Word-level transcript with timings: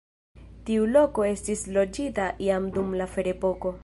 Tiu 0.69 0.87
loko 0.93 1.27
estis 1.31 1.65
loĝita 1.75 2.27
jam 2.47 2.67
dum 2.79 2.89
la 3.03 3.09
ferepoko. 3.17 3.79